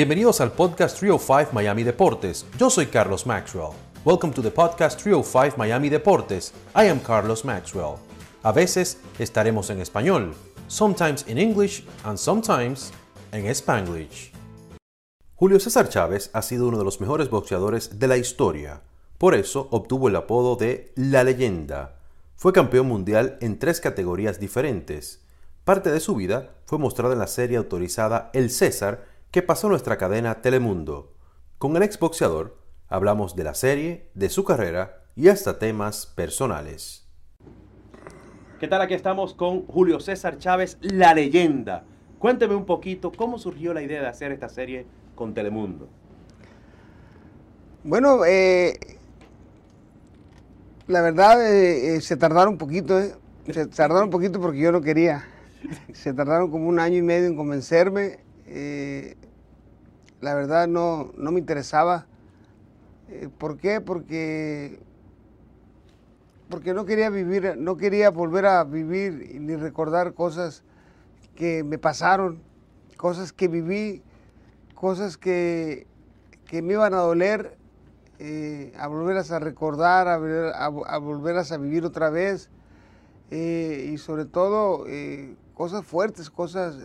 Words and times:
Bienvenidos 0.00 0.40
al 0.40 0.52
podcast 0.52 0.98
305 0.98 1.52
Miami 1.52 1.82
Deportes. 1.82 2.46
Yo 2.56 2.70
soy 2.70 2.86
Carlos 2.86 3.26
Maxwell. 3.26 3.74
Welcome 4.02 4.32
to 4.32 4.40
the 4.40 4.50
podcast 4.50 4.98
305 4.98 5.58
Miami 5.58 5.90
Deportes. 5.90 6.54
I 6.74 6.88
am 6.88 7.00
Carlos 7.00 7.44
Maxwell. 7.44 7.96
A 8.42 8.50
veces 8.50 8.98
estaremos 9.18 9.68
en 9.68 9.78
español, 9.78 10.32
sometimes 10.68 11.28
in 11.28 11.36
English 11.36 11.84
and 12.04 12.16
sometimes 12.16 12.92
en 13.32 13.44
Spanglish. 13.54 14.32
Julio 15.34 15.60
César 15.60 15.90
Chávez 15.90 16.30
ha 16.32 16.40
sido 16.40 16.68
uno 16.68 16.78
de 16.78 16.84
los 16.84 16.98
mejores 17.02 17.28
boxeadores 17.28 17.98
de 17.98 18.08
la 18.08 18.16
historia. 18.16 18.80
Por 19.18 19.34
eso 19.34 19.68
obtuvo 19.70 20.08
el 20.08 20.16
apodo 20.16 20.56
de 20.56 20.94
La 20.96 21.24
Leyenda. 21.24 21.98
Fue 22.36 22.54
campeón 22.54 22.88
mundial 22.88 23.36
en 23.42 23.58
tres 23.58 23.82
categorías 23.82 24.40
diferentes. 24.40 25.20
Parte 25.64 25.92
de 25.92 26.00
su 26.00 26.14
vida 26.14 26.54
fue 26.64 26.78
mostrada 26.78 27.12
en 27.12 27.18
la 27.18 27.26
serie 27.26 27.58
autorizada 27.58 28.30
El 28.32 28.48
César 28.48 29.09
que 29.30 29.42
pasó 29.42 29.68
nuestra 29.68 29.96
cadena 29.96 30.42
Telemundo. 30.42 31.14
Con 31.58 31.76
el 31.76 31.84
exboxeador 31.84 32.58
hablamos 32.88 33.36
de 33.36 33.44
la 33.44 33.54
serie, 33.54 34.10
de 34.14 34.28
su 34.28 34.44
carrera 34.44 35.04
y 35.14 35.28
hasta 35.28 35.58
temas 35.58 36.06
personales. 36.06 37.06
¿Qué 38.58 38.66
tal? 38.66 38.82
Aquí 38.82 38.94
estamos 38.94 39.34
con 39.34 39.66
Julio 39.66 40.00
César 40.00 40.38
Chávez, 40.38 40.78
la 40.80 41.14
leyenda. 41.14 41.84
Cuénteme 42.18 42.56
un 42.56 42.66
poquito 42.66 43.12
cómo 43.12 43.38
surgió 43.38 43.72
la 43.72 43.82
idea 43.82 44.02
de 44.02 44.08
hacer 44.08 44.32
esta 44.32 44.48
serie 44.48 44.84
con 45.14 45.32
Telemundo. 45.32 45.88
Bueno, 47.84 48.24
eh, 48.26 48.78
la 50.88 51.02
verdad 51.02 51.40
eh, 51.50 51.94
eh, 51.96 52.00
se 52.00 52.16
tardaron 52.16 52.54
un 52.54 52.58
poquito, 52.58 53.00
se 53.46 53.66
tardaron 53.68 54.04
un 54.04 54.10
poquito 54.10 54.40
porque 54.40 54.58
yo 54.58 54.72
no 54.72 54.80
quería. 54.80 55.24
Se 55.92 56.14
tardaron 56.14 56.50
como 56.50 56.68
un 56.68 56.80
año 56.80 56.96
y 56.96 57.02
medio 57.02 57.26
en 57.26 57.36
convencerme 57.36 58.29
eh, 58.52 59.16
la 60.20 60.34
verdad 60.34 60.66
no, 60.66 61.12
me 61.16 61.38
interesaba. 61.38 62.06
Eh, 63.08 63.28
¿Por 63.38 63.56
qué? 63.56 63.80
Porque, 63.80 64.80
porque 66.48 66.74
no 66.74 66.84
quería 66.84 67.10
vivir, 67.10 67.56
no 67.56 67.76
quería 67.76 68.10
volver 68.10 68.46
a 68.46 68.64
vivir 68.64 69.40
ni 69.40 69.54
recordar 69.54 70.14
cosas 70.14 70.64
que 71.36 71.62
me 71.62 71.78
pasaron, 71.78 72.42
cosas 72.96 73.32
que 73.32 73.46
viví, 73.46 74.02
cosas 74.74 75.16
que, 75.16 75.86
me 76.52 76.72
iban 76.72 76.92
a 76.92 76.98
doler, 76.98 77.56
eh, 78.18 78.72
a 78.76 78.88
volverlas 78.88 79.30
a 79.30 79.38
recordar, 79.38 80.08
a, 80.08 80.14
a, 80.64 80.98
volverlas 80.98 81.52
a 81.52 81.56
vivir 81.56 81.84
otra 81.84 82.10
vez. 82.10 82.50
y 83.30 83.96
sobre 83.98 84.24
todo 84.24 84.86
cosas 85.54 85.86
fuertes, 85.86 86.30
cosas 86.30 86.76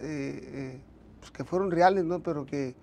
pues, 1.26 1.32
que 1.32 1.44
fueron 1.44 1.72
reales, 1.72 2.04
¿no? 2.04 2.20
Pero 2.20 2.46
que, 2.46 2.76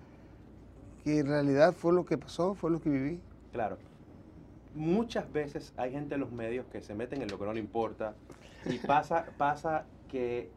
en 1.05 1.27
realidad 1.27 1.73
fue 1.73 1.93
lo 1.93 2.05
que 2.05 2.17
pasó, 2.17 2.55
fue 2.55 2.71
lo 2.71 2.81
que 2.81 2.89
viví. 2.89 3.19
Claro. 3.51 3.77
Muchas 4.75 5.31
veces 5.31 5.73
hay 5.77 5.91
gente 5.91 6.15
en 6.15 6.21
los 6.21 6.31
medios 6.31 6.65
que 6.67 6.81
se 6.81 6.93
meten 6.93 7.21
en 7.21 7.29
lo 7.29 7.37
que 7.39 7.45
no 7.45 7.53
le 7.53 7.59
importa 7.59 8.15
y 8.65 8.79
pasa, 8.79 9.27
pasa 9.37 9.85
que, 10.09 10.49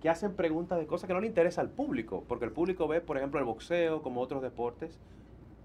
que 0.00 0.08
hacen 0.08 0.34
preguntas 0.34 0.78
de 0.78 0.86
cosas 0.86 1.06
que 1.06 1.14
no 1.14 1.20
le 1.20 1.26
interesa 1.26 1.60
al 1.60 1.70
público, 1.70 2.24
porque 2.26 2.44
el 2.44 2.52
público 2.52 2.88
ve, 2.88 3.00
por 3.00 3.18
ejemplo, 3.18 3.38
el 3.38 3.46
boxeo, 3.46 4.02
como 4.02 4.20
otros 4.20 4.42
deportes, 4.42 4.98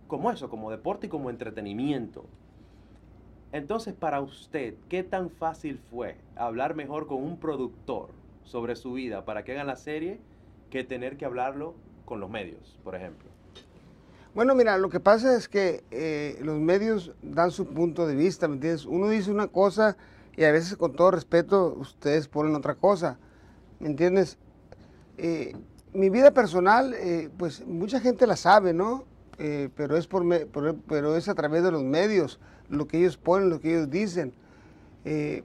como 0.07 0.29
eso, 0.29 0.49
como 0.49 0.69
deporte 0.69 1.07
y 1.07 1.09
como 1.09 1.29
entretenimiento. 1.29 2.25
Entonces, 3.51 3.93
para 3.93 4.19
usted, 4.19 4.75
¿qué 4.89 5.03
tan 5.03 5.29
fácil 5.29 5.79
fue 5.89 6.17
hablar 6.35 6.75
mejor 6.75 7.07
con 7.07 7.23
un 7.23 7.37
productor 7.37 8.09
sobre 8.43 8.75
su 8.75 8.93
vida 8.93 9.25
para 9.25 9.43
que 9.43 9.53
hagan 9.53 9.67
la 9.67 9.75
serie 9.75 10.19
que 10.73 10.83
tener 10.83 11.17
que 11.17 11.25
hablarlo 11.25 11.75
con 12.03 12.19
los 12.19 12.31
medios, 12.31 12.79
por 12.83 12.95
ejemplo? 12.95 13.29
Bueno, 14.33 14.55
mira, 14.55 14.75
lo 14.79 14.89
que 14.89 14.99
pasa 14.99 15.37
es 15.37 15.47
que 15.47 15.83
eh, 15.91 16.39
los 16.41 16.59
medios 16.59 17.11
dan 17.21 17.51
su 17.51 17.67
punto 17.67 18.07
de 18.07 18.15
vista, 18.15 18.47
¿me 18.47 18.55
entiendes? 18.55 18.85
Uno 18.85 19.07
dice 19.07 19.29
una 19.29 19.45
cosa 19.45 19.95
y 20.35 20.45
a 20.45 20.51
veces 20.51 20.75
con 20.75 20.93
todo 20.93 21.11
respeto 21.11 21.75
ustedes 21.79 22.27
ponen 22.27 22.55
otra 22.55 22.73
cosa, 22.73 23.19
¿me 23.79 23.85
entiendes? 23.85 24.39
Eh, 25.19 25.55
mi 25.93 26.09
vida 26.09 26.31
personal, 26.31 26.95
eh, 26.95 27.29
pues 27.37 27.63
mucha 27.67 27.99
gente 27.99 28.25
la 28.25 28.35
sabe, 28.35 28.73
¿no? 28.73 29.05
pero, 29.75 29.97
es 29.97 30.07
por, 30.07 30.23
pero 30.87 31.17
es 31.17 31.27
a 31.27 31.35
través 31.35 31.63
de 31.63 31.71
los 31.71 31.83
medios, 31.83 32.39
lo 32.69 32.87
que 32.87 32.97
ellos 32.97 33.17
ponen, 33.17 33.49
lo 33.49 33.59
que 33.59 33.71
ellos 33.71 33.89
dicen. 33.89 34.33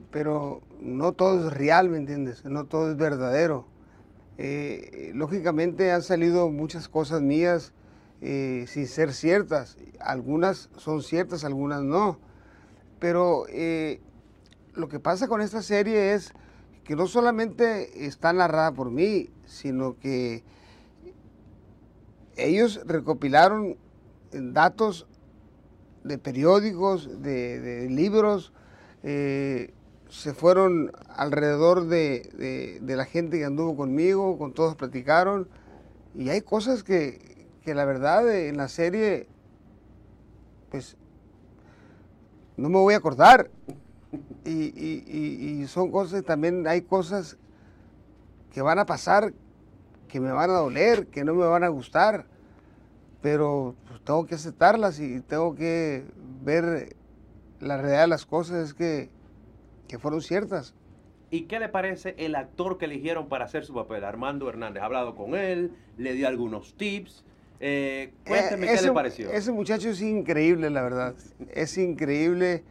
pero 0.09 0.61
no 0.79 1.11
todo 1.11 1.47
es 1.47 1.53
real, 1.53 1.89
¿me 1.89 1.97
entiendes? 1.97 2.45
No 2.45 2.65
todo 2.65 2.89
es 2.89 2.97
verdadero. 2.97 3.65
Eh, 4.41 5.11
lógicamente 5.15 5.91
han 5.91 6.01
salido 6.01 6.49
muchas 6.49 6.87
cosas 6.87 7.21
mías 7.21 7.73
eh, 8.21 8.63
sin 8.69 8.87
ser 8.87 9.11
ciertas. 9.11 9.77
Algunas 9.99 10.69
son 10.77 11.03
ciertas, 11.03 11.43
algunas 11.43 11.83
no. 11.83 12.17
Pero 12.99 13.47
eh, 13.49 13.99
lo 14.75 14.87
que 14.87 15.01
pasa 15.01 15.27
con 15.27 15.41
esta 15.41 15.61
serie 15.61 16.13
es 16.13 16.31
que 16.85 16.95
no 16.95 17.05
solamente 17.07 18.05
está 18.05 18.31
narrada 18.31 18.71
por 18.71 18.91
mí, 18.91 19.29
sino 19.45 19.99
que 19.99 20.45
ellos 22.37 22.79
recopilaron 22.85 23.75
datos 24.31 25.05
de 26.05 26.17
periódicos, 26.17 27.21
de, 27.21 27.87
libros, 27.89 28.53
se 30.09 30.33
fueron 30.33 30.91
alrededor 31.15 31.85
de, 31.85 32.79
la 32.81 33.05
gente 33.05 33.37
que 33.37 33.45
anduvo 33.45 33.77
conmigo, 33.77 34.37
con 34.37 34.53
todos 34.53 34.75
platicaron, 34.75 35.47
y 36.15 36.29
hay 36.29 36.41
cosas 36.41 36.83
que, 36.83 37.47
la 37.65 37.85
verdad 37.85 38.27
en 38.35 38.57
la 38.57 38.67
serie, 38.67 39.27
pues, 40.71 40.97
no 42.57 42.69
me 42.69 42.79
voy 42.79 42.95
a 42.95 42.97
acordar. 42.97 43.51
Y, 44.43 45.63
son 45.67 45.91
cosas, 45.91 46.23
también 46.23 46.65
hay 46.67 46.81
cosas 46.81 47.37
que 48.51 48.63
van 48.63 48.79
a 48.79 48.87
pasar, 48.87 49.33
que 50.07 50.19
me 50.19 50.31
van 50.31 50.49
a 50.49 50.53
doler, 50.53 51.05
que 51.07 51.23
no 51.23 51.35
me 51.35 51.45
van 51.45 51.63
a 51.63 51.67
gustar, 51.67 52.25
pero 53.21 53.75
pues, 53.87 54.03
tengo 54.03 54.25
que 54.25 54.33
aceptarlas 54.33 54.99
y 54.99 55.21
tengo 55.21 55.53
que 55.53 56.03
ver 56.43 56.95
la 57.59 57.77
realidad 57.77 58.01
de 58.01 58.07
las 58.07 58.25
cosas, 58.25 58.69
es 58.69 58.73
que 58.73 59.11
que 59.89 59.99
fueron 59.99 60.21
ciertas. 60.21 60.73
¿Y 61.31 61.41
qué 61.41 61.59
le 61.59 61.67
parece 61.67 62.15
el 62.17 62.35
actor 62.35 62.77
que 62.77 62.85
eligieron 62.85 63.27
para 63.27 63.45
hacer 63.45 63.65
su 63.65 63.73
papel? 63.73 64.05
Armando 64.05 64.47
Hernández. 64.47 64.81
¿Ha 64.81 64.85
hablado 64.85 65.15
con 65.15 65.35
él? 65.35 65.73
¿Le 65.97 66.13
dio 66.13 66.27
algunos 66.27 66.75
tips? 66.75 67.25
Eh, 67.59 68.13
cuénteme 68.25 68.67
qué 68.67 68.81
le 68.81 68.91
pareció. 68.93 69.29
Ese 69.29 69.51
muchacho 69.51 69.89
es 69.89 70.01
increíble, 70.01 70.69
la 70.69 70.81
verdad. 70.81 71.15
Es 71.53 71.77
increíble. 71.77 72.63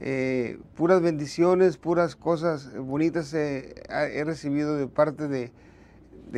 Eh, 0.00 0.58
puras 0.74 1.00
bendiciones, 1.00 1.78
puras 1.78 2.16
cosas 2.16 2.76
bonitas 2.76 3.32
he 3.32 4.22
recibido 4.26 4.76
de 4.76 4.88
parte 4.88 5.26
de, 5.26 5.50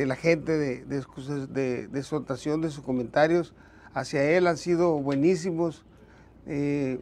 la 0.05 0.15
gente, 0.15 0.53
de, 0.57 0.85
de, 0.85 1.87
de, 1.89 2.03
su 2.03 2.15
actuación, 2.15 2.61
de 2.61 2.69
sus 2.69 2.85
comentarios 2.85 3.53
hacia 3.93 4.23
él 4.23 4.47
han 4.47 4.57
sido 4.57 4.97
buenísimos. 4.99 5.83
Eh, 6.47 6.99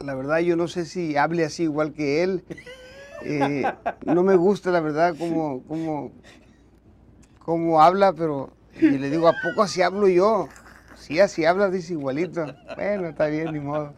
la 0.00 0.14
verdad 0.14 0.38
yo 0.38 0.56
no 0.56 0.68
sé 0.68 0.84
si 0.84 1.16
hable 1.16 1.44
así 1.44 1.64
igual 1.64 1.92
que 1.92 2.22
él. 2.22 2.44
Eh, 3.24 3.62
no 4.04 4.22
me 4.22 4.34
gusta 4.34 4.70
la 4.70 4.80
verdad 4.80 5.14
cómo, 5.16 5.62
cómo, 7.38 7.80
habla, 7.80 8.12
pero 8.12 8.50
le 8.80 9.10
digo, 9.10 9.28
¿a 9.28 9.34
poco 9.42 9.62
así 9.62 9.82
hablo 9.82 10.08
yo? 10.08 10.48
Sí, 10.96 11.20
así 11.20 11.44
habla, 11.44 11.70
dice 11.70 11.92
igualito. 11.92 12.46
Bueno, 12.76 13.08
está 13.08 13.26
bien, 13.26 13.52
ni 13.52 13.60
modo. 13.60 13.94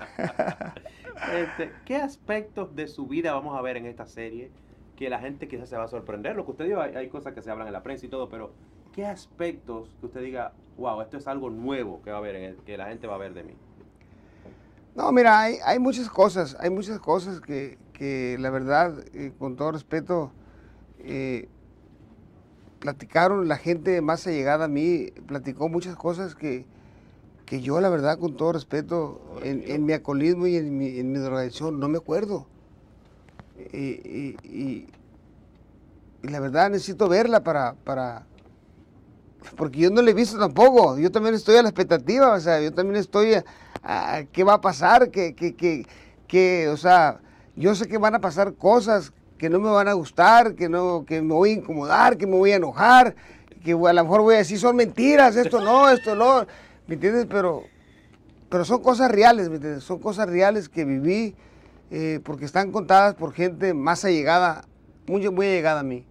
Este, 1.33 1.73
¿Qué 1.85 1.97
aspectos 1.97 2.75
de 2.75 2.87
su 2.87 3.07
vida 3.07 3.33
vamos 3.33 3.57
a 3.57 3.63
ver 3.63 3.77
en 3.77 3.87
esta 3.87 4.07
serie 4.07 4.51
que 4.97 5.09
la 5.09 5.21
gente 5.21 5.49
quizás 5.49 5.69
se 5.69 5.77
va 5.77 5.85
a 5.85 5.89
sorprender? 5.89 6.37
Lo 6.37 6.45
que 6.45 6.51
usted 6.53 6.67
dijo, 6.67 6.81
hay, 6.81 7.09
cosas 7.09 7.35
que 7.35 7.43
se 7.43 7.51
hablan 7.51 7.67
en 7.67 7.73
la 7.73 7.83
prensa 7.83 8.07
y 8.07 8.09
todo, 8.09 8.29
pero 8.29 8.53
¿qué 8.93 9.07
aspectos 9.07 9.97
que 10.01 10.07
usted 10.07 10.23
diga, 10.23 10.53
wow, 10.77 11.01
esto 11.01 11.17
es 11.17 11.27
algo 11.27 11.51
nuevo 11.51 12.03
que 12.03 12.11
va 12.11 12.19
a 12.19 12.21
ver, 12.21 12.57
que 12.67 12.77
la 12.77 12.87
gente 12.87 13.07
va 13.07 13.15
a 13.15 13.19
ver 13.19 13.33
de 13.33 13.45
mí? 13.45 13.55
No, 14.95 15.11
mira, 15.11 15.41
hay, 15.41 15.79
muchas 15.81 16.09
cosas, 16.09 16.57
hay 16.61 16.71
muchas 16.71 17.01
cosas 17.01 17.41
que, 17.41 17.79
que 17.93 18.37
la 18.39 18.51
verdad, 18.51 18.95
eh, 19.13 19.33
con 19.39 19.57
todo 19.57 19.73
respeto, 19.73 20.31
eh, 21.01 21.49
platicaron, 22.79 23.49
la 23.49 23.57
gente 23.57 24.01
más 24.03 24.27
allegada 24.27 24.67
a 24.67 24.69
mí 24.69 25.11
platicó 25.27 25.69
muchas 25.69 25.97
cosas 25.97 26.37
que, 26.37 26.65
que 27.45 27.61
yo, 27.61 27.81
la 27.81 27.89
verdad, 27.89 28.19
con 28.19 28.37
todo 28.37 28.53
respeto, 28.53 29.21
en, 29.43 29.85
mi 29.85 29.95
alcoholismo 29.95 30.47
y 30.47 30.57
en 30.57 30.79
mi, 30.79 30.99
en 30.99 31.13
drogadicción, 31.15 31.81
no 31.81 31.89
me 31.89 31.99
acuerdo. 31.99 32.47
Y, 33.73 34.37
y, 34.45 34.87
la 36.23 36.41
verdad 36.41 36.71
necesito 36.71 37.09
verla 37.09 37.43
para, 37.43 37.75
para, 37.85 38.27
porque 39.57 39.79
yo 39.79 39.91
no 39.91 40.03
la 40.03 40.11
he 40.11 40.15
visto 40.15 40.39
tampoco, 40.39 40.99
yo 40.99 41.11
también 41.11 41.35
estoy 41.35 41.57
a 41.57 41.63
la 41.63 41.69
expectativa, 41.69 42.33
o 42.33 42.41
sea, 42.41 42.61
yo 42.61 42.73
también 42.73 42.97
estoy 42.97 43.35
qué 44.33 44.45
va 44.45 44.55
a 44.55 44.61
pasar, 44.61 45.11
que, 45.11 45.35
que, 45.35 45.87
que, 46.27 46.69
o 46.69 46.77
sea, 46.77 47.21
yo 47.57 47.75
sé 47.75 47.87
que 47.87 47.99
van 47.99 48.15
a 48.15 48.21
pasar 48.21 48.55
cosas 48.55 49.13
que 49.39 49.51
no 49.51 49.61
me 49.61 49.71
van 49.71 49.89
a 49.89 49.93
gustar, 49.93 50.55
que, 50.55 50.69
no, 50.69 51.05
que 51.07 51.21
me 51.21 51.35
voy 51.35 51.51
a 51.51 51.55
incomodar, 51.55 52.17
que 52.17 52.27
me 52.27 52.37
voy 52.37 52.53
a 52.53 52.57
enojar, 52.57 53.15
que 53.63 53.73
a 53.73 53.93
lo 53.93 54.03
mejor 54.05 54.23
voy 54.23 54.35
a 54.37 54.39
decir 54.39 54.59
son 54.59 54.77
mentiras, 54.77 55.37
esto 55.37 55.61
no, 55.61 55.89
esto 55.89 56.15
no, 56.15 56.47
¿me 56.87 56.95
entiendes? 56.95 57.27
Pero, 57.29 57.65
pero 58.49 58.65
son 58.65 58.83
cosas 58.83 59.11
reales, 59.11 59.49
¿me 59.49 59.57
entiendes? 59.57 59.85
Son 59.85 59.99
cosas 59.99 60.29
reales 60.29 60.69
que 60.69 60.85
viví 60.85 61.35
eh, 61.91 62.21
porque 62.25 62.45
están 62.45 62.73
contadas 62.73 63.15
por 63.15 63.33
gente 63.33 63.75
más 63.75 64.05
allegada, 64.05 64.65
muy, 65.07 65.29
muy 65.31 65.47
allegada 65.47 65.81
a 65.81 65.85
mí. 65.85 66.07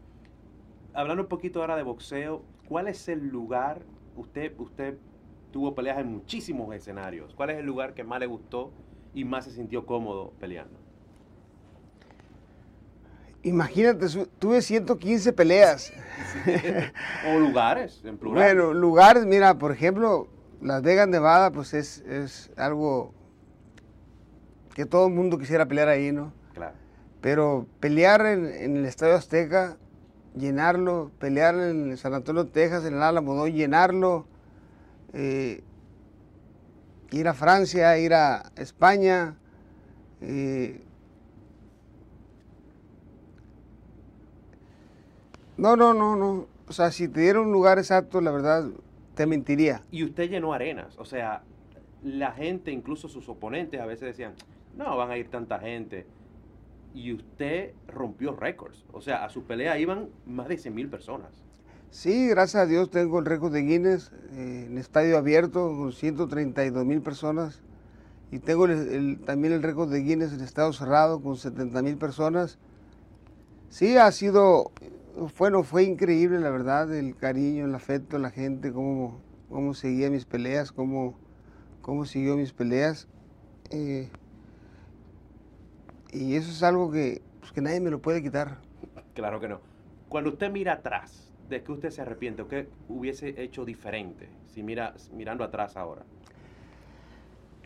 Hablando 0.93 1.23
un 1.23 1.29
poquito 1.29 1.61
ahora 1.61 1.75
de 1.75 1.83
boxeo, 1.83 2.43
¿cuál 2.73 2.87
es 2.87 3.07
el 3.07 3.27
lugar, 3.27 3.83
usted, 4.15 4.51
usted 4.57 4.97
tuvo 5.51 5.75
peleas 5.75 5.99
en 5.99 6.11
muchísimos 6.11 6.75
escenarios, 6.75 7.31
¿cuál 7.35 7.51
es 7.51 7.59
el 7.59 7.67
lugar 7.67 7.93
que 7.93 8.03
más 8.03 8.19
le 8.19 8.25
gustó 8.25 8.71
y 9.13 9.25
más 9.25 9.45
se 9.45 9.51
sintió 9.51 9.85
cómodo 9.85 10.33
peleando? 10.39 10.79
Imagínate, 13.43 14.07
tuve 14.39 14.63
115 14.63 15.33
peleas. 15.33 15.93
o 17.31 17.37
lugares, 17.37 18.01
en 18.05 18.17
plural. 18.17 18.43
Bueno, 18.43 18.73
lugares, 18.73 19.27
mira, 19.27 19.55
por 19.55 19.71
ejemplo, 19.71 20.27
Las 20.59 20.81
Vegas, 20.81 21.07
Nevada, 21.07 21.51
pues 21.51 21.75
es, 21.75 21.99
es 21.99 22.49
algo 22.57 23.13
que 24.73 24.87
todo 24.87 25.05
el 25.05 25.13
mundo 25.13 25.37
quisiera 25.37 25.67
pelear 25.67 25.89
ahí, 25.89 26.11
¿no? 26.11 26.33
Claro. 26.55 26.73
Pero 27.21 27.67
pelear 27.79 28.25
en, 28.25 28.77
el 28.77 28.85
Estadio 28.87 29.13
Azteca, 29.13 29.77
llenarlo, 30.35 31.11
pelear 31.19 31.55
en 31.55 31.97
San 31.97 32.13
Antonio, 32.13 32.47
Texas, 32.47 32.85
en 32.85 32.95
el 32.95 33.03
Álamo, 33.03 33.47
llenarlo, 33.47 34.25
eh, 35.13 35.63
ir 37.11 37.27
a 37.27 37.33
Francia, 37.33 37.97
ir 37.97 38.13
a 38.13 38.51
España, 38.55 39.35
eh, 40.21 40.81
No, 45.57 45.75
no, 45.75 45.93
no, 45.93 46.15
no. 46.15 46.47
O 46.67 46.73
sea, 46.73 46.91
si 46.91 47.07
te 47.07 47.21
diera 47.21 47.39
un 47.39 47.51
lugar 47.51 47.77
exacto, 47.77 48.21
la 48.21 48.31
verdad, 48.31 48.65
te 49.15 49.25
mentiría. 49.25 49.81
Y 49.91 50.03
usted 50.03 50.29
llenó 50.29 50.53
arenas. 50.53 50.97
O 50.97 51.05
sea, 51.05 51.43
la 52.03 52.31
gente, 52.31 52.71
incluso 52.71 53.07
sus 53.07 53.29
oponentes, 53.29 53.79
a 53.79 53.85
veces 53.85 54.07
decían, 54.07 54.33
no, 54.75 54.97
van 54.97 55.11
a 55.11 55.17
ir 55.17 55.29
tanta 55.29 55.59
gente. 55.59 56.05
Y 56.93 57.13
usted 57.13 57.73
rompió 57.87 58.35
récords. 58.35 58.85
O 58.91 59.01
sea, 59.01 59.25
a 59.25 59.29
su 59.29 59.43
pelea 59.43 59.79
iban 59.79 60.09
más 60.25 60.47
de 60.47 60.57
100 60.57 60.75
mil 60.75 60.89
personas. 60.89 61.43
Sí, 61.89 62.27
gracias 62.27 62.63
a 62.63 62.65
Dios 62.65 62.89
tengo 62.89 63.19
el 63.19 63.25
récord 63.25 63.53
de 63.53 63.61
Guinness 63.61 64.11
eh, 64.31 64.65
en 64.67 64.77
estadio 64.77 65.17
abierto 65.17 65.75
con 65.77 65.91
132 65.91 66.85
mil 66.85 67.01
personas. 67.01 67.61
Y 68.31 68.39
tengo 68.39 68.67
también 69.25 69.53
el 69.53 69.61
récord 69.61 69.91
de 69.91 70.01
Guinness 70.01 70.33
en 70.33 70.41
estado 70.41 70.73
cerrado 70.73 71.21
con 71.21 71.37
70 71.37 71.81
mil 71.83 71.97
personas. 71.97 72.57
Sí, 73.69 73.97
ha 73.97 74.11
sido 74.11 74.71
bueno, 75.37 75.63
fue 75.63 75.83
increíble, 75.83 76.39
la 76.39 76.49
verdad, 76.49 76.93
el 76.93 77.15
cariño, 77.15 77.65
el 77.65 77.75
afecto, 77.75 78.17
la 78.17 78.31
gente, 78.31 78.71
cómo, 78.71 79.19
cómo 79.49 79.73
seguía 79.73 80.09
mis 80.09 80.25
peleas, 80.25 80.71
cómo, 80.71 81.15
cómo 81.81 82.05
siguió 82.05 82.35
mis 82.35 82.51
peleas. 82.51 83.07
Eh, 83.69 84.09
y 86.13 86.35
eso 86.35 86.51
es 86.51 86.63
algo 86.63 86.91
que, 86.91 87.21
pues, 87.39 87.51
que 87.51 87.61
nadie 87.61 87.79
me 87.79 87.89
lo 87.89 87.99
puede 87.99 88.21
quitar. 88.21 88.59
Claro 89.13 89.39
que 89.39 89.47
no. 89.47 89.59
Cuando 90.09 90.29
usted 90.29 90.51
mira 90.51 90.73
atrás, 90.73 91.31
¿de 91.49 91.63
qué 91.63 91.71
usted 91.71 91.89
se 91.89 92.01
arrepiente 92.01 92.41
o 92.43 92.47
qué 92.47 92.69
hubiese 92.87 93.41
hecho 93.41 93.65
diferente 93.65 94.29
si 94.53 94.63
mira 94.63 94.93
mirando 95.11 95.43
atrás 95.43 95.75
ahora? 95.75 96.03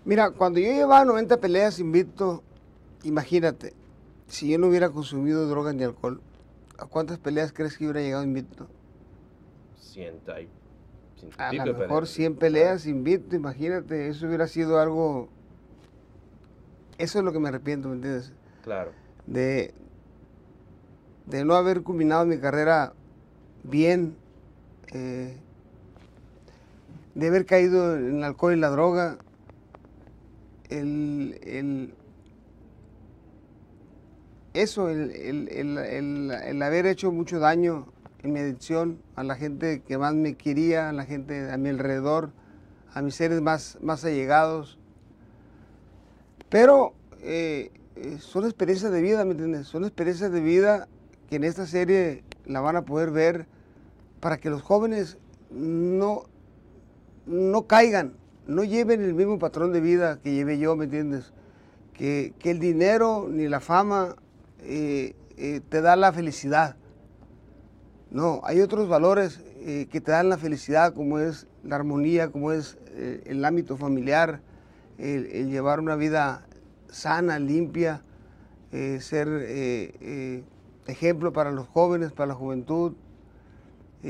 Mira, 0.05 0.31
cuando 0.31 0.59
yo 0.59 0.71
llevaba 0.71 1.03
90 1.03 1.37
peleas 1.37 1.79
invicto, 1.79 2.43
imagínate, 3.03 3.73
si 4.27 4.49
yo 4.49 4.57
no 4.57 4.67
hubiera 4.67 4.89
consumido 4.89 5.47
drogas 5.47 5.75
ni 5.75 5.83
alcohol, 5.83 6.21
¿A 6.77 6.85
cuántas 6.85 7.17
peleas 7.17 7.51
crees 7.51 7.77
que 7.77 7.85
hubiera 7.85 8.01
llegado 8.01 8.23
invicto? 8.23 8.67
Ciento 9.79 10.31
A 11.37 11.53
lo 11.53 11.73
mejor 11.73 12.07
100 12.07 12.35
peleas 12.35 12.85
invicto, 12.85 13.35
imagínate, 13.35 14.07
eso 14.07 14.27
hubiera 14.27 14.47
sido 14.47 14.79
algo... 14.79 15.29
Eso 16.97 17.19
es 17.19 17.25
lo 17.25 17.31
que 17.31 17.39
me 17.39 17.49
arrepiento, 17.49 17.89
¿me 17.89 17.95
entiendes? 17.95 18.33
Claro. 18.63 18.91
De, 19.25 19.73
de 21.25 21.45
no 21.45 21.55
haber 21.55 21.83
culminado 21.83 22.25
mi 22.25 22.39
carrera 22.39 22.93
bien, 23.63 24.15
eh, 24.93 25.37
de 27.15 27.27
haber 27.27 27.45
caído 27.45 27.95
en 27.95 28.17
el 28.17 28.23
alcohol 28.23 28.53
y 28.53 28.59
la 28.59 28.69
droga, 28.69 29.17
el 30.69 31.93
eso, 34.57 34.89
el, 34.89 36.61
haber 36.63 36.87
hecho 36.87 37.11
mucho 37.11 37.39
daño 37.39 37.85
en 38.23 38.33
mi 38.33 38.39
adicción 38.39 38.99
a 39.15 39.23
la 39.23 39.35
gente 39.35 39.83
que 39.83 39.97
más 39.97 40.15
me 40.15 40.35
quería, 40.35 40.89
a 40.89 40.93
la 40.93 41.05
gente 41.05 41.51
a 41.51 41.57
mi 41.57 41.69
alrededor, 41.69 42.31
a 42.93 43.01
mis 43.01 43.15
seres 43.15 43.39
más, 43.41 43.77
más 43.81 44.03
allegados. 44.03 44.79
Pero 46.49 46.93
eh, 47.21 47.71
eh, 47.95 48.17
son 48.19 48.45
experiencias 48.45 48.91
de 48.91 49.01
vida, 49.01 49.25
¿me 49.25 49.31
entiendes? 49.31 49.67
Son 49.67 49.83
experiencias 49.83 50.31
de 50.31 50.39
vida 50.39 50.87
que 51.29 51.35
en 51.35 51.43
esta 51.43 51.65
serie 51.65 52.23
la 52.45 52.61
van 52.61 52.77
a 52.77 52.85
poder 52.85 53.11
ver 53.11 53.47
para 54.21 54.37
que 54.37 54.49
los 54.49 54.61
jóvenes 54.61 55.17
no, 55.51 56.23
no 57.25 57.67
caigan, 57.67 58.13
no 58.47 58.63
lleven 58.63 59.01
el 59.01 59.13
mismo 59.13 59.39
patrón 59.39 59.73
de 59.73 59.81
vida 59.81 60.19
que 60.21 60.33
llevé 60.33 60.57
yo, 60.57 60.75
¿me 60.75 60.85
entiendes? 60.85 61.33
Que, 61.93 62.33
que 62.39 62.51
el 62.51 62.59
dinero 62.59 63.27
ni 63.29 63.47
la 63.47 63.59
fama 63.59 64.15
eh, 64.61 65.15
te 65.69 65.81
da 65.81 65.95
la 65.95 66.13
felicidad. 66.13 66.77
No, 68.09 68.39
hay 68.45 68.61
otros 68.61 68.87
valores 68.87 69.41
que 69.65 69.99
te 69.99 70.11
dan 70.11 70.29
la 70.29 70.37
felicidad, 70.37 70.93
como 70.93 71.19
es 71.19 71.45
la 71.61 71.75
armonía, 71.75 72.31
como 72.31 72.53
es 72.53 72.77
el 72.95 73.43
ámbito 73.43 73.75
familiar, 73.75 74.39
el, 74.97 75.49
llevar 75.49 75.79
una 75.79 75.95
vida 75.95 76.47
sana, 76.89 77.39
limpia, 77.39 78.03
ser 78.71 79.27
ejemplo 80.87 81.33
para 81.33 81.51
los 81.51 81.67
jóvenes, 81.67 82.11
para 82.11 82.27
la 82.27 82.35
juventud, 82.35 82.93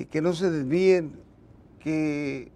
que 0.09 0.21
no 0.21 0.33
se 0.33 0.51
desvíen, 0.51 1.19
que 1.79 2.51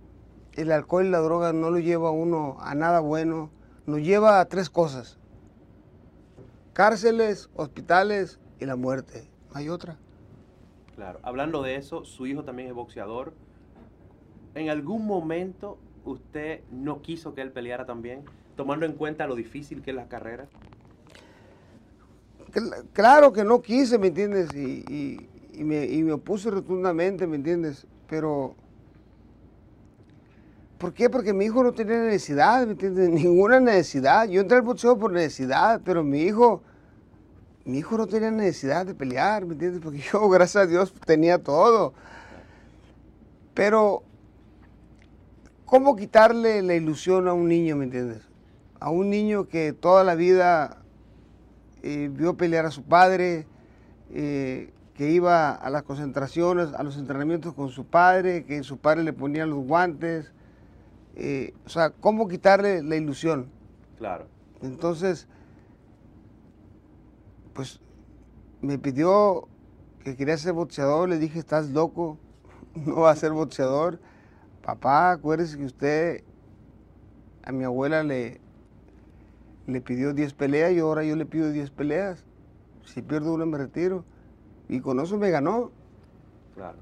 el 0.53 0.71
alcohol 0.71 1.05
y 1.05 1.09
la 1.09 1.19
droga 1.19 1.53
no 1.53 1.69
lo 1.69 1.79
lleva 1.79 2.09
a 2.09 2.11
uno 2.11 2.57
a 2.59 2.75
nada 2.75 2.99
bueno, 2.99 3.49
nos 3.85 3.99
lleva 3.99 4.39
a 4.39 4.45
tres 4.45 4.69
cosas 4.69 5.17
cárceles, 6.73 7.49
hospitales 7.55 8.39
y 8.59 8.65
la 8.65 8.75
muerte. 8.75 9.29
No 9.51 9.59
hay 9.59 9.69
otra. 9.69 9.97
Claro. 10.95 11.19
Hablando 11.23 11.61
de 11.61 11.75
eso, 11.75 12.05
su 12.05 12.25
hijo 12.25 12.43
también 12.43 12.69
es 12.69 12.73
boxeador. 12.73 13.33
¿En 14.55 14.69
algún 14.69 15.05
momento 15.05 15.77
usted 16.05 16.61
no 16.71 17.01
quiso 17.01 17.33
que 17.33 17.41
él 17.41 17.51
peleara 17.51 17.85
también, 17.85 18.23
tomando 18.55 18.85
en 18.85 18.93
cuenta 18.93 19.27
lo 19.27 19.35
difícil 19.35 19.81
que 19.81 19.91
es 19.91 19.95
la 19.95 20.07
carrera? 20.07 20.47
Claro 22.93 23.31
que 23.31 23.43
no 23.43 23.61
quise, 23.61 23.97
¿me 23.97 24.07
entiendes? 24.07 24.53
Y, 24.53 25.19
me, 25.55 25.87
me 25.87 26.11
opuse 26.11 26.49
rotundamente, 26.49 27.27
¿me 27.27 27.37
entiendes? 27.37 27.85
Pero 28.09 28.55
¿Por 30.81 30.95
qué? 30.95 31.11
Porque 31.11 31.31
mi 31.31 31.45
hijo 31.45 31.63
no 31.63 31.73
tenía 31.73 31.99
necesidad, 31.99 32.65
¿me 32.65 32.71
entiendes? 32.71 33.07
Ninguna 33.23 33.59
necesidad. 33.59 34.27
Yo 34.27 34.41
entré 34.41 34.57
al 34.57 34.63
boxeo 34.63 34.97
por 34.97 35.11
necesidad, 35.11 35.79
pero 35.85 36.03
mi 36.03 36.23
hijo, 36.23 36.63
mi 37.65 37.77
hijo 37.77 37.99
no 37.99 38.07
tenía 38.07 38.31
necesidad 38.31 38.83
de 38.87 38.95
pelear, 38.95 39.45
¿me 39.45 39.53
entiendes? 39.53 39.79
Porque 39.79 39.99
yo, 40.11 40.27
gracias 40.27 40.63
a 40.63 40.65
Dios, 40.65 40.91
tenía 41.05 41.37
todo. 41.37 41.93
Pero, 43.53 44.01
¿cómo 45.71 45.95
quitarle 45.95 46.61
la 46.61 46.75
ilusión 46.75 47.29
a 47.29 47.33
un 47.33 47.47
niño, 47.47 47.77
¿me 47.77 47.85
entiendes? 47.85 48.27
A 48.81 48.89
un 48.89 49.09
niño 49.09 49.47
que 49.47 49.71
toda 49.71 50.03
la 50.03 50.15
vida 50.15 50.83
eh, 51.81 52.11
vio 52.11 52.35
pelear 52.35 52.65
a 52.65 52.71
su 52.71 52.83
padre, 52.83 53.47
eh, 54.09 54.73
que 54.95 55.11
iba 55.11 55.51
a 55.55 55.69
las 55.69 55.83
concentraciones, 55.83 56.73
a 56.73 56.83
los 56.83 56.97
entrenamientos 56.97 57.53
con 57.53 57.69
su 57.69 57.85
padre, 57.85 58.43
que 58.43 58.63
su 58.63 58.79
padre 58.79 59.03
le 59.05 59.13
ponía 59.13 59.45
los 59.45 59.65
guantes, 59.65 60.33
eh, 61.15 61.53
o 61.65 61.69
sea, 61.69 61.91
¿cómo 61.91 62.27
quitarle 62.27 62.83
la 62.83 62.97
ilusión? 62.97 63.49
Claro. 63.97 64.25
Entonces, 64.61 65.29
pues 67.53 67.79
me 68.59 68.77
pidió 68.77 69.47
que 70.03 70.17
quería 70.17 70.37
ser 70.37 70.51
boxeador, 70.51 71.07
le 71.07 71.17
dije, 71.17 71.39
estás 71.39 71.69
loco, 71.69 72.17
no 72.75 72.97
va 72.97 73.11
a 73.11 73.15
ser 73.15 73.31
boxeador. 73.31 74.01
Papá, 74.63 75.11
acuérdese 75.11 75.57
que 75.57 75.65
usted 75.65 76.23
a 77.43 77.51
mi 77.51 77.63
abuela 77.63 78.03
le, 78.03 78.39
le 79.67 79.81
pidió 79.81 80.13
10 80.13 80.33
peleas 80.33 80.71
y 80.71 80.79
ahora 80.79 81.03
yo 81.03 81.15
le 81.15 81.25
pido 81.25 81.51
10 81.51 81.71
peleas. 81.71 82.23
Si 82.85 83.01
pierdo 83.01 83.33
una 83.33 83.45
me 83.45 83.57
retiro. 83.57 84.03
Y 84.69 84.79
con 84.79 84.99
eso 84.99 85.17
me 85.17 85.31
ganó. 85.31 85.71
Claro. 86.55 86.77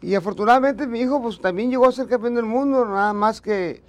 Y 0.00 0.14
afortunadamente 0.14 0.86
mi 0.86 1.00
hijo 1.00 1.22
pues 1.22 1.40
también 1.40 1.70
llegó 1.70 1.86
a 1.86 1.92
ser 1.92 2.08
campeón 2.08 2.34
del 2.34 2.44
mundo, 2.44 2.84
nada 2.84 3.12
más 3.12 3.40
que 3.40 3.82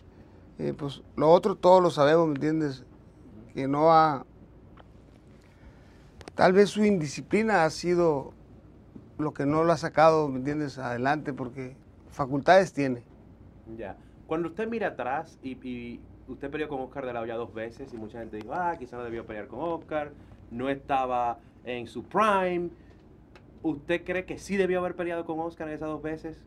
eh, 0.58 0.74
pues 0.78 1.02
lo 1.18 1.30
otro 1.30 1.56
todos 1.56 1.82
lo 1.82 1.90
sabemos, 1.90 2.28
¿me 2.28 2.36
entiendes? 2.36 2.86
Que 3.54 3.68
no 3.68 3.92
ha... 3.92 4.26
Tal 6.36 6.54
vez 6.54 6.70
su 6.70 6.84
indisciplina 6.84 7.66
ha 7.66 7.70
sido 7.70 8.34
lo 9.18 9.34
que 9.34 9.46
no 9.46 9.64
lo 9.64 9.74
ha 9.74 9.78
sacado, 9.78 10.28
¿me 10.28 10.40
entiendes?, 10.40 10.78
adelante, 10.78 11.34
porque 11.34 11.76
facultades 12.16 12.74
tiene. 12.74 13.04
Ya. 13.78 13.98
Cuando 14.28 14.50
usted 14.50 14.68
mira 14.68 14.88
atrás 14.88 15.38
y, 15.44 15.52
y 15.68 16.00
usted 16.28 16.50
peleó 16.50 16.68
con 16.68 16.82
Oscar 16.82 17.06
de 17.06 17.14
la 17.14 17.22
Hoya 17.22 17.36
dos 17.36 17.54
veces 17.54 17.94
y 17.94 17.98
mucha 17.98 18.20
gente 18.20 18.38
dijo, 18.38 18.54
ah, 18.54 18.76
quizá 18.78 18.98
no 18.98 19.04
debió 19.04 19.26
pelear 19.26 19.48
con 19.48 19.60
Oscar, 19.60 20.12
no 20.52 20.70
estaba 20.70 21.38
en 21.64 21.88
su 21.88 22.04
prime. 22.04 22.70
¿Usted 23.62 24.04
cree 24.04 24.26
que 24.26 24.38
sí 24.38 24.58
debió 24.58 24.80
haber 24.80 24.96
peleado 24.96 25.26
con 25.26 25.40
Oscar 25.40 25.70
esas 25.70 25.90
dos 25.90 26.02
veces 26.02 26.38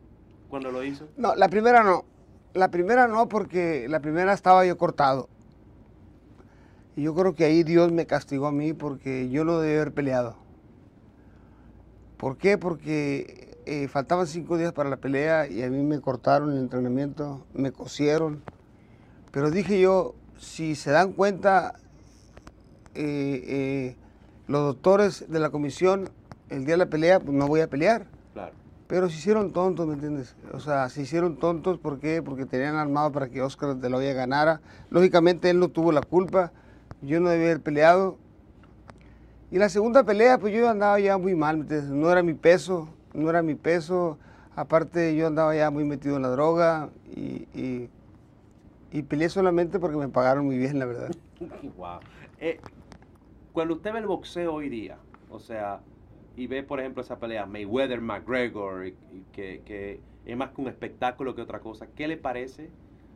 cuando 0.49 0.71
lo 0.71 0.83
hizo? 0.83 1.07
No, 1.17 1.35
la 1.35 1.49
primera 1.49 1.83
no. 1.83 2.05
La 2.53 2.71
primera 2.71 3.07
no 3.07 3.29
porque 3.29 3.87
la 3.87 3.99
primera 3.99 4.33
estaba 4.33 4.65
yo 4.65 4.77
cortado. 4.77 5.29
Y 6.95 7.03
yo 7.03 7.13
creo 7.13 7.35
que 7.35 7.45
ahí 7.45 7.63
Dios 7.63 7.91
me 7.91 8.05
castigó 8.07 8.47
a 8.47 8.51
mí 8.51 8.73
porque 8.73 9.29
yo 9.29 9.45
no 9.45 9.59
debía 9.59 9.81
haber 9.81 9.93
peleado. 9.93 10.35
¿Por 12.17 12.37
qué? 12.37 12.57
Porque 12.57 13.48
eh, 13.71 13.87
faltaban 13.87 14.25
cinco 14.25 14.57
días 14.57 14.73
para 14.73 14.89
la 14.89 14.97
pelea 14.97 15.47
y 15.47 15.61
a 15.61 15.69
mí 15.69 15.83
me 15.83 16.01
cortaron 16.01 16.51
el 16.53 16.57
entrenamiento, 16.57 17.45
me 17.53 17.71
cosieron. 17.71 18.41
Pero 19.31 19.51
dije 19.51 19.79
yo, 19.79 20.15
si 20.39 20.73
se 20.73 20.89
dan 20.89 21.13
cuenta 21.13 21.75
eh, 22.95 23.43
eh, 23.45 23.95
los 24.47 24.63
doctores 24.63 25.29
de 25.29 25.37
la 25.37 25.51
comisión, 25.51 26.09
el 26.49 26.65
día 26.65 26.73
de 26.73 26.77
la 26.77 26.85
pelea, 26.87 27.19
pues 27.19 27.31
no 27.31 27.47
voy 27.47 27.61
a 27.61 27.69
pelear. 27.69 28.07
Claro. 28.33 28.53
Pero 28.87 29.07
se 29.07 29.17
hicieron 29.17 29.53
tontos, 29.53 29.85
¿me 29.85 29.93
entiendes? 29.93 30.35
O 30.51 30.59
sea, 30.59 30.89
se 30.89 31.03
hicieron 31.03 31.37
tontos, 31.37 31.77
¿por 31.77 31.99
qué? 31.99 32.23
Porque 32.23 32.47
tenían 32.47 32.75
armado 32.75 33.11
para 33.11 33.29
que 33.29 33.43
Oscar 33.43 33.75
de 33.75 33.87
la 33.87 33.97
Hoya 33.97 34.13
ganara. 34.13 34.61
Lógicamente 34.89 35.47
él 35.51 35.59
no 35.59 35.67
tuvo 35.67 35.91
la 35.91 36.01
culpa, 36.01 36.51
yo 37.03 37.19
no 37.19 37.29
debía 37.29 37.45
haber 37.45 37.61
peleado. 37.61 38.17
Y 39.51 39.59
la 39.59 39.69
segunda 39.69 40.03
pelea, 40.03 40.39
pues 40.39 40.55
yo 40.55 40.67
andaba 40.67 40.99
ya 40.99 41.19
muy 41.19 41.35
mal, 41.35 41.57
¿me 41.57 41.61
entiendes? 41.65 41.91
No 41.91 42.11
era 42.11 42.23
mi 42.23 42.33
peso, 42.33 42.89
no 43.13 43.29
era 43.29 43.41
mi 43.41 43.55
peso. 43.55 44.17
Aparte 44.55 45.15
yo 45.15 45.27
andaba 45.27 45.55
ya 45.55 45.69
muy 45.71 45.83
metido 45.83 46.17
en 46.17 46.23
la 46.23 46.29
droga 46.29 46.89
y, 47.15 47.47
y, 47.53 49.01
peleé 49.03 49.29
solamente 49.29 49.79
porque 49.79 49.97
me 49.97 50.09
pagaron 50.09 50.45
muy 50.45 50.57
bien, 50.57 50.79
la 50.79 50.85
verdad. 50.85 51.11
wow. 51.77 51.99
Eh, 52.39 52.59
cuando 53.53 53.75
usted 53.75 53.93
ve 53.93 53.99
el 53.99 54.07
boxeo 54.07 54.53
hoy 54.53 54.69
día, 54.69 54.97
o 55.29 55.39
sea, 55.39 55.79
y 56.35 56.47
ve, 56.47 56.63
por 56.63 56.79
ejemplo, 56.79 57.01
esa 57.01 57.19
pelea 57.19 57.45
Mayweather-McGregor, 57.45 58.87
y, 58.87 59.23
que, 59.31 59.61
que, 59.65 59.99
es 60.25 60.37
más 60.37 60.51
que 60.51 60.61
un 60.61 60.67
espectáculo 60.67 61.35
que 61.35 61.41
otra 61.41 61.59
cosa, 61.59 61.87
¿qué 61.87 62.07
le 62.07 62.17
parece? 62.17 62.69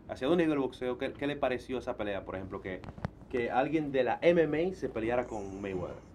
¿Hacia 0.07 0.27
dónde 0.27 0.43
iba 0.43 0.53
el 0.53 0.59
boxeo? 0.59 0.97
¿Qué, 0.97 1.13
qué 1.13 1.27
le 1.27 1.35
pareció 1.35 1.77
esa 1.77 1.97
pelea, 1.97 2.23
por 2.23 2.35
ejemplo, 2.35 2.61
que, 2.61 2.81
que 3.29 3.51
alguien 3.51 3.91
de 3.91 4.03
la 4.03 4.19
MMA 4.21 4.75
se 4.75 4.89
peleara 4.89 5.25
con 5.25 5.61
Mayweather? 5.61 6.12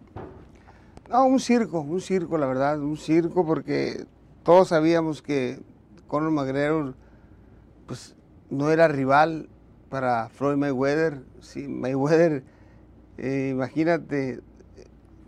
No, 1.10 1.24
un 1.24 1.40
circo, 1.40 1.80
un 1.80 2.02
circo, 2.02 2.36
la 2.36 2.46
verdad, 2.46 2.78
un 2.82 2.98
circo, 2.98 3.46
porque 3.46 4.04
todos 4.42 4.68
sabíamos 4.68 5.22
que 5.22 5.58
Conor 6.06 6.30
McGregor, 6.30 6.96
pues, 7.86 8.14
no 8.50 8.70
era 8.70 8.88
rival 8.88 9.48
para 9.88 10.28
Floyd 10.28 10.58
Mayweather. 10.58 11.22
Sí, 11.40 11.66
Mayweather 11.66 12.44
eh, 13.16 13.48
imagínate, 13.52 14.40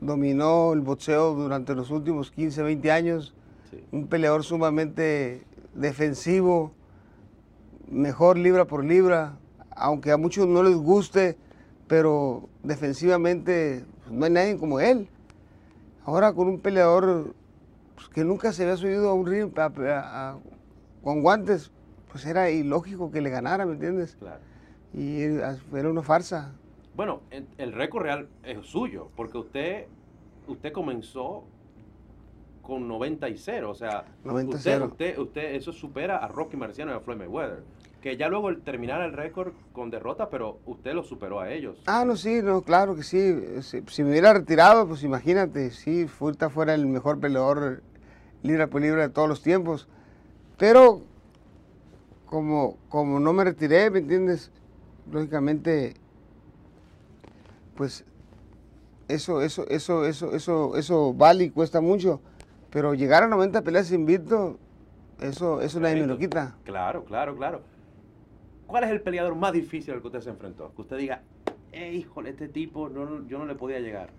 dominó 0.02 0.74
el 0.74 0.82
boxeo 0.82 1.34
durante 1.34 1.74
los 1.74 1.90
últimos 1.90 2.30
15, 2.30 2.62
20 2.62 2.92
años. 2.92 3.34
Un 3.90 4.06
peleador 4.06 4.44
sumamente 4.44 5.46
defensivo, 5.74 6.72
mejor 7.88 8.36
libra 8.36 8.66
por 8.66 8.84
libra, 8.84 9.38
aunque 9.74 10.12
a 10.12 10.18
muchos 10.18 10.46
no 10.46 10.62
les 10.62 10.76
guste, 10.76 11.38
pero 11.88 12.50
defensivamente 12.62 13.86
pues, 14.02 14.12
no 14.12 14.26
hay 14.26 14.30
nadie 14.30 14.58
como 14.58 14.78
él. 14.78 15.08
Ahora 16.04 16.32
con 16.32 16.48
un 16.48 16.60
peleador 16.60 17.34
pues, 17.94 18.08
que 18.08 18.24
nunca 18.24 18.52
se 18.52 18.62
había 18.62 18.76
subido 18.76 19.10
a 19.10 19.14
un 19.14 19.26
ring 19.26 19.52
con 21.02 21.22
guantes, 21.22 21.70
pues 22.10 22.26
era 22.26 22.50
ilógico 22.50 23.10
que 23.10 23.20
le 23.20 23.30
ganara, 23.30 23.66
¿me 23.66 23.72
entiendes? 23.72 24.16
Claro. 24.16 24.40
Y 24.92 25.22
era 25.22 25.88
una 25.88 26.02
farsa. 26.02 26.52
Bueno, 26.96 27.20
el 27.30 27.72
récord 27.72 28.02
real 28.02 28.28
es 28.42 28.66
suyo, 28.66 29.08
porque 29.14 29.38
usted, 29.38 29.86
usted 30.48 30.72
comenzó 30.72 31.44
con 32.62 32.88
90 32.88 33.28
y 33.28 33.38
0. 33.38 33.70
O 33.70 33.74
sea, 33.74 34.04
90 34.24 34.56
usted, 34.56 34.82
usted, 34.82 35.18
usted, 35.18 35.54
eso 35.54 35.72
supera 35.72 36.18
a 36.18 36.28
Rocky 36.28 36.56
Marciano 36.56 36.92
y 36.92 36.94
a 36.96 37.00
Floyd 37.00 37.18
Mayweather. 37.18 37.62
Que 38.00 38.16
ya 38.16 38.28
luego 38.28 38.48
el 38.48 38.62
terminar 38.62 39.02
el 39.02 39.12
récord 39.12 39.52
con 39.72 39.90
derrota, 39.90 40.30
pero 40.30 40.58
usted 40.66 40.94
lo 40.94 41.02
superó 41.02 41.40
a 41.40 41.52
ellos. 41.52 41.82
Ah, 41.86 42.04
no, 42.06 42.16
sí, 42.16 42.40
no, 42.42 42.62
claro 42.62 42.96
que 42.96 43.02
sí. 43.02 43.62
Si, 43.62 44.02
me 44.02 44.10
hubiera 44.10 44.32
retirado, 44.32 44.86
pues 44.88 45.02
imagínate, 45.02 45.70
sí, 45.70 46.06
Furta 46.06 46.48
fuera 46.48 46.74
el 46.74 46.86
mejor 46.86 47.20
peleador 47.20 47.82
libra 48.42 48.68
por 48.68 48.80
libra 48.80 49.02
de 49.02 49.10
todos 49.10 49.28
los 49.28 49.42
tiempos. 49.42 49.86
Pero 50.56 51.02
como, 52.26 52.78
como 52.88 53.20
no 53.20 53.32
me 53.32 53.44
retiré, 53.44 53.90
¿me 53.90 53.98
entiendes? 53.98 54.50
Lógicamente 55.10 55.94
pues 57.80 58.04
eso, 59.08 59.40
eso, 59.40 59.66
eso, 59.68 60.04
eso, 60.04 60.34
eso, 60.34 60.76
eso 60.76 61.14
vale 61.14 61.44
y 61.44 61.50
cuesta 61.50 61.80
mucho. 61.80 62.20
Pero 62.68 62.92
llegar 62.92 63.22
a 63.22 63.26
90 63.26 63.62
peleas 63.62 63.90
invicto, 63.90 64.58
eso, 65.22 65.62
eso 65.62 65.80
nadie 65.80 66.02
me 66.02 66.06
lo 66.06 66.18
quita. 66.18 66.56
Claro, 66.64 67.06
claro, 67.06 67.34
claro. 67.34 67.62
¿Cuál 68.70 68.84
es 68.84 68.90
el 68.90 69.00
peleador 69.00 69.34
más 69.34 69.52
difícil 69.52 69.94
al 69.94 70.00
que 70.00 70.06
usted 70.06 70.20
se 70.20 70.30
enfrentó? 70.30 70.72
Que 70.76 70.82
usted 70.82 70.96
diga, 70.96 71.22
eh, 71.72 71.92
híjole, 71.92 72.30
este 72.30 72.46
tipo, 72.46 72.88
no, 72.88 73.26
yo 73.26 73.38
no 73.38 73.44
le 73.44 73.56
podía 73.56 73.80
llegar. 73.80 74.10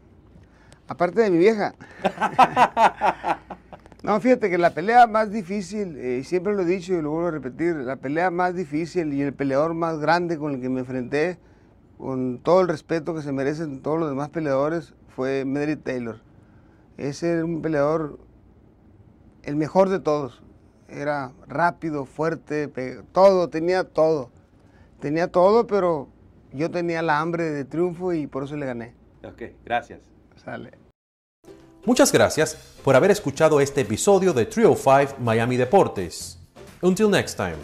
Aparte 0.89 1.21
de 1.21 1.29
mi 1.29 1.37
vieja. 1.37 1.73
no, 4.03 4.19
fíjate 4.19 4.49
que 4.49 4.57
la 4.57 4.73
pelea 4.73 5.07
más 5.07 5.31
difícil, 5.31 5.95
eh, 5.95 6.25
siempre 6.25 6.53
lo 6.53 6.63
he 6.63 6.65
dicho 6.65 6.93
y 6.93 7.01
lo 7.01 7.11
vuelvo 7.11 7.29
a 7.29 7.31
repetir, 7.31 7.75
la 7.77 7.95
pelea 7.95 8.29
más 8.29 8.53
difícil 8.53 9.13
y 9.13 9.21
el 9.21 9.33
peleador 9.33 9.73
más 9.73 9.99
grande 9.99 10.37
con 10.37 10.55
el 10.55 10.61
que 10.61 10.67
me 10.67 10.81
enfrenté 10.81 11.39
con 11.97 12.39
todo 12.39 12.59
el 12.59 12.67
respeto 12.67 13.15
que 13.15 13.21
se 13.21 13.31
merecen 13.31 13.81
todos 13.81 13.99
los 13.99 14.09
demás 14.09 14.29
peleadores, 14.29 14.95
fue 15.15 15.45
Medry 15.45 15.77
Taylor. 15.77 16.19
Ese 16.97 17.31
era 17.31 17.45
un 17.45 17.61
peleador, 17.61 18.19
el 19.43 19.55
mejor 19.55 19.87
de 19.87 20.01
todos. 20.01 20.43
Era 20.89 21.31
rápido, 21.47 22.03
fuerte, 22.03 22.67
todo, 23.13 23.47
tenía 23.47 23.85
todo. 23.85 24.29
Tenía 25.01 25.27
todo, 25.29 25.65
pero 25.67 26.07
yo 26.53 26.69
tenía 26.69 27.01
la 27.01 27.19
hambre 27.19 27.45
de 27.45 27.65
triunfo 27.65 28.13
y 28.13 28.27
por 28.27 28.43
eso 28.43 28.55
le 28.55 28.67
gané. 28.67 28.93
Ok, 29.23 29.41
gracias. 29.65 29.99
Sale. 30.43 30.71
Muchas 31.85 32.11
gracias 32.11 32.55
por 32.83 32.95
haber 32.95 33.09
escuchado 33.09 33.59
este 33.59 33.81
episodio 33.81 34.33
de 34.33 34.45
Trio 34.45 34.75
5 34.75 35.15
Miami 35.19 35.57
Deportes. 35.57 36.39
Until 36.81 37.09
next 37.09 37.35
time. 37.35 37.57